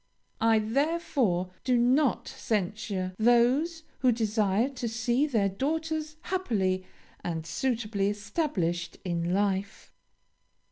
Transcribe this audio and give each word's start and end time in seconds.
I 0.39 0.57
therefore 0.57 1.51
do 1.63 1.77
not 1.77 2.27
censure 2.27 3.13
those 3.19 3.83
who 3.99 4.11
desire 4.11 4.67
to 4.69 4.89
see 4.89 5.27
their 5.27 5.47
daughters 5.47 6.15
happily 6.21 6.87
and 7.23 7.45
suitably 7.45 8.07
established 8.09 8.97
in 9.05 9.31
life. 9.31 9.93